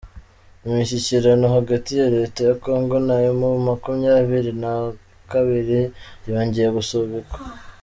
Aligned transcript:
Imishyikirano 0.67 1.45
hagati 1.55 1.91
ya 1.99 2.07
Leta 2.15 2.39
ya 2.47 2.55
kongo 2.63 2.95
na 3.07 3.15
emu 3.29 3.49
makumyabiri 3.67 4.51
nakabiri 4.61 5.79
yongeye 6.29 6.69
gusubikwa 6.77 7.37